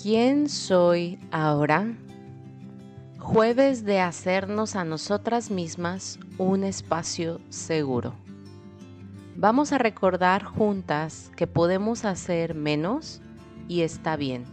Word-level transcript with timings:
¿Quién 0.00 0.48
soy 0.48 1.18
ahora? 1.32 1.92
Jueves 3.18 3.84
de 3.84 3.98
hacernos 3.98 4.76
a 4.76 4.84
nosotras 4.84 5.50
mismas 5.50 6.20
un 6.38 6.62
espacio 6.62 7.40
seguro. 7.48 8.14
Vamos 9.34 9.72
a 9.72 9.78
recordar 9.78 10.44
juntas 10.44 11.32
que 11.34 11.48
podemos 11.48 12.04
hacer 12.04 12.54
menos 12.54 13.20
y 13.66 13.80
está 13.80 14.14
bien. 14.14 14.44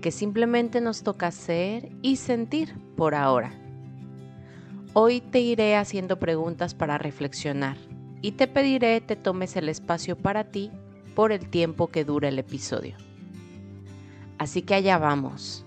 Que 0.00 0.10
simplemente 0.10 0.80
nos 0.80 1.04
toca 1.04 1.28
hacer 1.28 1.92
y 2.02 2.16
sentir 2.16 2.74
por 2.96 3.14
ahora. 3.14 3.52
Hoy 4.92 5.20
te 5.20 5.38
iré 5.38 5.76
haciendo 5.76 6.18
preguntas 6.18 6.74
para 6.74 6.98
reflexionar 6.98 7.76
y 8.22 8.32
te 8.32 8.48
pediré 8.48 9.00
te 9.02 9.14
tomes 9.14 9.54
el 9.54 9.68
espacio 9.68 10.16
para 10.16 10.50
ti 10.50 10.72
por 11.14 11.30
el 11.30 11.48
tiempo 11.48 11.86
que 11.86 12.04
dura 12.04 12.28
el 12.28 12.40
episodio. 12.40 12.96
Así 14.42 14.62
que 14.62 14.74
allá 14.74 14.98
vamos. 14.98 15.64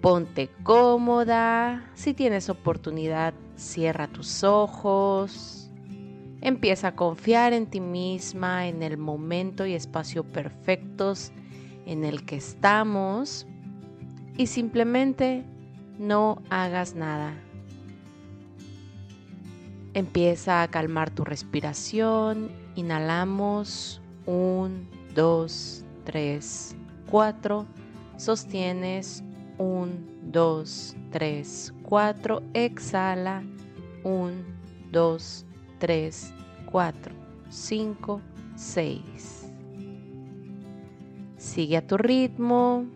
Ponte 0.00 0.50
cómoda. 0.64 1.88
Si 1.94 2.12
tienes 2.12 2.48
oportunidad, 2.48 3.34
cierra 3.54 4.08
tus 4.08 4.42
ojos. 4.42 5.70
Empieza 6.40 6.88
a 6.88 6.96
confiar 6.96 7.52
en 7.52 7.66
ti 7.66 7.78
misma, 7.78 8.66
en 8.66 8.82
el 8.82 8.98
momento 8.98 9.64
y 9.64 9.74
espacio 9.74 10.24
perfectos 10.24 11.30
en 11.86 12.04
el 12.04 12.26
que 12.26 12.34
estamos. 12.34 13.46
Y 14.36 14.48
simplemente 14.48 15.44
no 15.96 16.42
hagas 16.50 16.96
nada. 16.96 17.32
Empieza 19.92 20.62
a 20.62 20.68
calmar 20.68 21.10
tu 21.10 21.24
respiración. 21.24 22.50
Inhalamos. 22.74 24.00
Un, 24.26 24.88
dos, 25.14 25.84
tres, 26.04 26.74
cuatro 27.08 27.68
sostienes 28.16 29.22
1, 29.58 29.92
2, 30.32 30.96
3, 31.10 31.74
4, 31.82 32.42
exhala 32.54 33.42
1, 34.02 34.32
2, 34.90 35.46
3, 35.78 36.34
4, 36.70 37.14
5, 37.48 38.20
6. 38.56 39.52
Sigue 41.36 41.76
a 41.76 41.86
tu 41.86 41.96
ritmo 41.96 42.86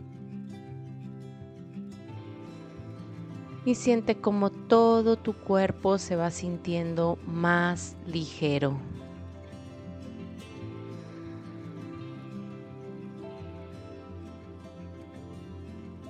y 3.65 3.75
siente 3.75 4.21
como 4.21 4.51
todo 4.51 5.17
tu 5.17 5.35
cuerpo 5.35 5.99
se 5.99 6.17
va 6.17 6.31
sintiendo 6.31 7.19
más 7.27 7.97
ligero. 8.07 8.79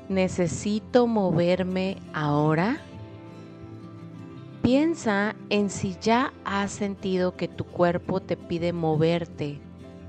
¿Necesito 0.09 1.07
moverme 1.07 1.99
ahora? 2.15 2.79
Piensa 4.63 5.37
en 5.51 5.69
si 5.69 5.97
ya 6.01 6.33
has 6.47 6.73
sentido 6.73 7.37
que 7.37 7.47
tu 7.47 7.65
cuerpo 7.65 8.21
te 8.21 8.37
pide 8.37 8.73
moverte 8.73 9.61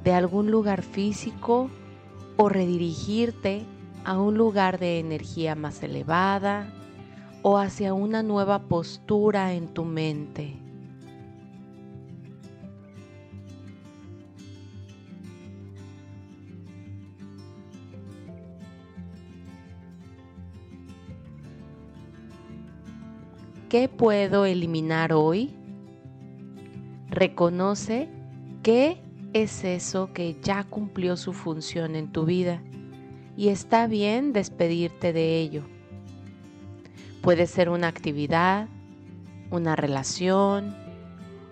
de 0.06 0.14
algún 0.14 0.52
lugar 0.52 0.84
físico 0.84 1.70
o 2.38 2.48
redirigirte 2.48 3.66
a 4.06 4.18
un 4.18 4.38
lugar 4.38 4.80
de 4.80 5.00
energía 5.00 5.56
más 5.56 5.84
elevada 5.84 6.74
o 7.42 7.58
hacia 7.58 7.94
una 7.94 8.24
nueva 8.24 8.60
postura 8.60 9.54
en 9.54 9.68
tu 9.68 9.84
mente. 9.84 10.69
¿Qué 23.70 23.88
puedo 23.88 24.46
eliminar 24.46 25.14
hoy? 25.14 25.54
Reconoce 27.12 28.10
qué 28.64 29.00
es 29.34 29.64
eso 29.64 30.12
que 30.12 30.38
ya 30.42 30.64
cumplió 30.64 31.16
su 31.16 31.34
función 31.34 31.96
en 31.96 32.12
tu 32.12 32.26
vida 32.26 32.64
y 33.38 33.50
está 33.50 33.86
bien 33.86 34.34
despedirte 34.34 35.14
de 35.14 35.40
ello. 35.40 35.66
Puede 37.22 37.46
ser 37.46 37.70
una 37.70 37.90
actividad, 37.90 38.68
una 39.52 39.76
relación, 39.76 40.76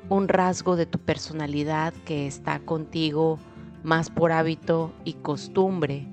un 0.09 0.27
rasgo 0.27 0.75
de 0.75 0.87
tu 0.87 0.97
personalidad 0.97 1.93
que 2.03 2.25
está 2.25 2.57
contigo 2.57 3.37
más 3.83 4.09
por 4.09 4.31
hábito 4.31 4.91
y 5.05 5.13
costumbre 5.13 6.07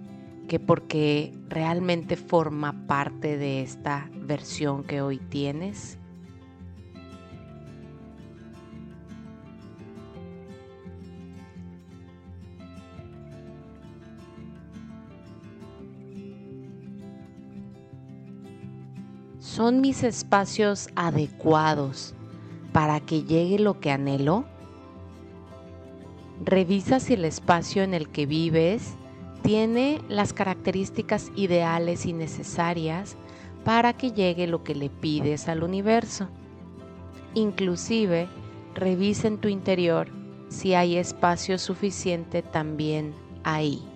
que 0.48 0.60
porque 0.60 1.32
realmente 1.48 2.16
forma 2.16 2.86
parte 2.86 3.38
de 3.38 3.62
esta 3.62 4.10
versión 4.14 4.84
que 4.84 5.00
hoy 5.00 5.18
tienes. 5.18 5.98
¿Son 19.38 19.80
mis 19.80 20.02
espacios 20.02 20.88
adecuados 20.96 22.12
para 22.72 22.98
que 22.98 23.22
llegue 23.22 23.60
lo 23.60 23.78
que 23.78 23.92
anhelo? 23.92 24.46
Revisa 26.44 26.98
si 26.98 27.14
el 27.14 27.24
espacio 27.24 27.84
en 27.84 27.94
el 27.94 28.08
que 28.08 28.26
vives 28.26 28.96
tiene 29.44 30.00
las 30.08 30.32
características 30.32 31.30
ideales 31.36 32.06
y 32.06 32.14
necesarias 32.14 33.18
para 33.62 33.92
que 33.92 34.10
llegue 34.10 34.46
lo 34.46 34.64
que 34.64 34.74
le 34.74 34.88
pides 34.88 35.48
al 35.48 35.62
universo. 35.62 36.28
Inclusive, 37.34 38.26
revisa 38.74 39.28
en 39.28 39.36
tu 39.36 39.48
interior 39.48 40.08
si 40.48 40.72
hay 40.72 40.96
espacio 40.96 41.58
suficiente 41.58 42.40
también 42.40 43.12
ahí. 43.44 43.86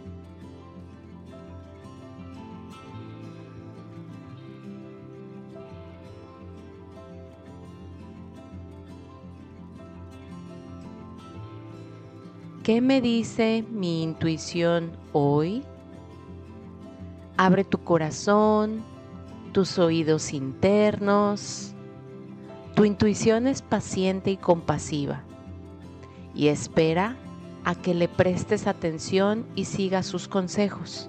¿Qué 12.69 12.83
me 12.83 13.01
dice 13.01 13.65
mi 13.71 14.03
intuición 14.03 14.93
hoy? 15.15 15.65
Abre 17.39 17.65
tu 17.65 17.83
corazón, 17.83 18.84
tus 19.53 19.79
oídos 19.79 20.34
internos. 20.34 21.73
Tu 22.75 22.84
intuición 22.84 23.47
es 23.47 23.62
paciente 23.62 24.33
y 24.33 24.37
compasiva 24.37 25.25
y 26.34 26.49
espera 26.49 27.17
a 27.65 27.75
que 27.75 27.95
le 27.95 28.06
prestes 28.06 28.67
atención 28.67 29.47
y 29.55 29.65
sigas 29.65 30.05
sus 30.05 30.29
consejos. 30.29 31.09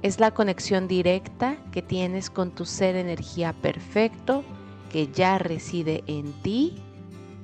Es 0.00 0.20
la 0.20 0.30
conexión 0.30 0.88
directa 0.88 1.58
que 1.70 1.82
tienes 1.82 2.30
con 2.30 2.50
tu 2.50 2.64
ser 2.64 2.96
energía 2.96 3.52
perfecto 3.52 4.42
que 4.90 5.08
ya 5.08 5.36
reside 5.36 6.02
en 6.06 6.32
ti 6.40 6.76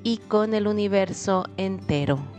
y 0.03 0.17
con 0.17 0.55
el 0.55 0.67
universo 0.67 1.45
entero. 1.59 2.36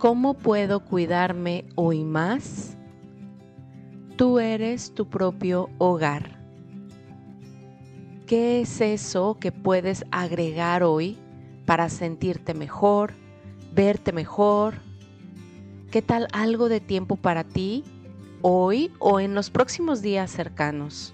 ¿Cómo 0.00 0.32
puedo 0.32 0.80
cuidarme 0.80 1.66
hoy 1.74 2.04
más? 2.04 2.74
Tú 4.16 4.38
eres 4.38 4.94
tu 4.94 5.10
propio 5.10 5.68
hogar. 5.76 6.40
¿Qué 8.26 8.62
es 8.62 8.80
eso 8.80 9.36
que 9.38 9.52
puedes 9.52 10.06
agregar 10.10 10.84
hoy 10.84 11.18
para 11.66 11.90
sentirte 11.90 12.54
mejor, 12.54 13.12
verte 13.74 14.14
mejor? 14.14 14.76
¿Qué 15.90 16.00
tal 16.00 16.28
algo 16.32 16.70
de 16.70 16.80
tiempo 16.80 17.16
para 17.16 17.44
ti 17.44 17.84
hoy 18.40 18.90
o 19.00 19.20
en 19.20 19.34
los 19.34 19.50
próximos 19.50 20.00
días 20.00 20.30
cercanos? 20.30 21.12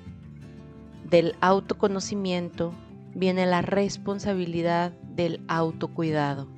Del 1.11 1.35
autoconocimiento 1.41 2.73
viene 3.17 3.47
la 3.47 3.63
responsabilidad 3.63 4.93
del 5.17 5.41
autocuidado. 5.49 6.56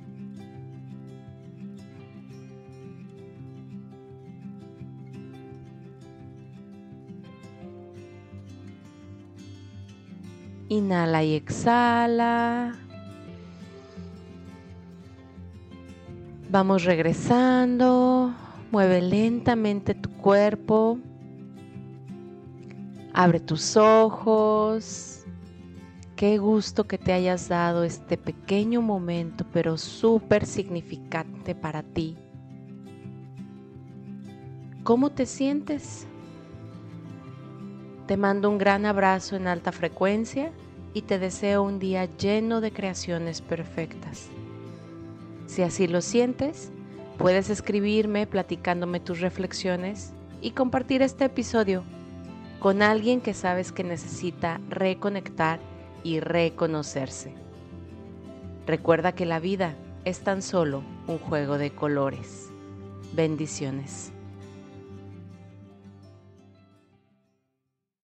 Inhala 10.69 11.23
y 11.23 11.33
exhala. 11.33 12.75
Vamos 16.51 16.83
regresando. 16.83 18.33
Mueve 18.71 19.01
lentamente 19.01 19.95
tu 19.95 20.11
cuerpo. 20.11 20.99
Abre 23.13 23.39
tus 23.39 23.75
ojos. 23.75 25.25
Qué 26.15 26.37
gusto 26.37 26.85
que 26.85 26.97
te 26.97 27.13
hayas 27.13 27.47
dado 27.47 27.83
este 27.83 28.17
pequeño 28.17 28.81
momento, 28.81 29.45
pero 29.51 29.77
súper 29.77 30.45
significante 30.45 31.55
para 31.55 31.81
ti. 31.81 32.17
¿Cómo 34.83 35.11
te 35.11 35.25
sientes? 35.25 36.08
Te 38.09 38.17
mando 38.17 38.49
un 38.49 38.57
gran 38.57 38.87
abrazo 38.87 39.35
en 39.35 39.45
alta 39.45 39.71
frecuencia 39.71 40.51
y 40.95 41.03
te 41.03 41.19
deseo 41.19 41.61
un 41.61 41.77
día 41.77 42.05
lleno 42.17 42.59
de 42.59 42.71
creaciones 42.71 43.39
perfectas. 43.39 44.29
Si 45.45 45.61
así 45.61 45.87
lo 45.87 46.01
sientes, 46.01 46.71
puedes 47.19 47.51
escribirme 47.51 48.25
platicándome 48.25 48.99
tus 48.99 49.19
reflexiones 49.19 50.11
y 50.41 50.53
compartir 50.53 51.03
este 51.03 51.25
episodio 51.25 51.83
con 52.57 52.81
alguien 52.81 53.21
que 53.21 53.35
sabes 53.35 53.71
que 53.71 53.83
necesita 53.83 54.59
reconectar 54.69 55.59
y 56.03 56.19
reconocerse. 56.19 57.35
Recuerda 58.65 59.11
que 59.11 59.27
la 59.27 59.39
vida 59.39 59.75
es 60.03 60.21
tan 60.21 60.41
solo 60.41 60.81
un 61.05 61.19
juego 61.19 61.59
de 61.59 61.69
colores. 61.69 62.49
Bendiciones. 63.13 64.11